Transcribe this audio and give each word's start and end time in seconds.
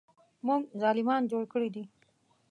موږ 0.45 0.61
ظالمان 0.81 1.21
جوړ 1.31 1.43
کړي 1.53 1.69
دي. 1.75 1.83